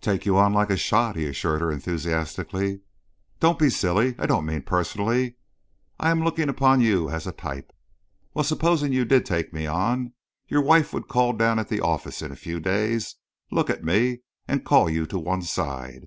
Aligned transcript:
"Take 0.00 0.24
you 0.24 0.38
on 0.38 0.54
like 0.54 0.70
a 0.70 0.76
shot," 0.78 1.16
he 1.16 1.26
assured 1.26 1.60
her 1.60 1.70
enthusiastically. 1.70 2.80
"Don't 3.40 3.58
be 3.58 3.68
silly. 3.68 4.14
I 4.18 4.24
don't 4.24 4.46
mean 4.46 4.62
personally. 4.62 5.34
I 6.00 6.10
am 6.10 6.24
looking 6.24 6.48
upon 6.48 6.80
you 6.80 7.10
as 7.10 7.26
a 7.26 7.32
type. 7.32 7.74
Well, 8.32 8.42
supposing 8.42 8.94
you 8.94 9.04
did 9.04 9.26
take 9.26 9.52
me 9.52 9.66
on, 9.66 10.14
your 10.48 10.62
wife 10.62 10.94
would 10.94 11.08
call 11.08 11.34
down 11.34 11.58
at 11.58 11.68
the 11.68 11.82
office 11.82 12.22
in 12.22 12.32
a 12.32 12.36
few 12.36 12.58
days, 12.58 13.16
look 13.52 13.68
at 13.68 13.84
me 13.84 14.20
and 14.48 14.64
call 14.64 14.88
you 14.88 15.04
to 15.08 15.18
one 15.18 15.42
side. 15.42 16.06